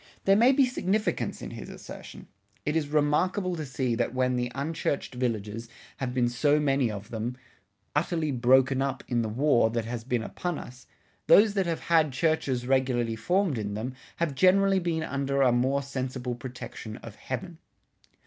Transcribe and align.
There 0.25 0.35
may 0.35 0.51
be 0.51 0.65
significance 0.65 1.43
in 1.43 1.51
his 1.51 1.69
assertion: 1.69 2.27
"It 2.65 2.75
is 2.75 2.87
remarkable 2.87 3.55
to 3.55 3.67
see 3.67 3.93
that 3.93 4.15
when 4.15 4.35
the 4.35 4.51
Unchurched 4.55 5.13
Villages, 5.13 5.69
have 5.97 6.11
been 6.11 6.27
so 6.27 6.59
many 6.59 6.89
of 6.89 7.11
them, 7.11 7.37
utterly 7.95 8.31
broken 8.31 8.81
up, 8.81 9.03
in 9.07 9.21
the 9.21 9.29
War, 9.29 9.69
that 9.69 9.85
has 9.85 10.03
been 10.03 10.23
upon 10.23 10.57
us, 10.57 10.87
those 11.27 11.53
that 11.53 11.67
have 11.67 11.81
had 11.81 12.13
Churches 12.13 12.65
regularly 12.65 13.15
formed 13.15 13.59
in 13.59 13.75
them, 13.75 13.93
have 14.15 14.33
generally 14.33 14.79
been 14.79 15.03
under 15.03 15.43
a 15.43 15.51
more 15.51 15.83
sensible 15.83 16.33
Protection 16.33 16.97
of 17.03 17.17
Heaven." 17.17 17.59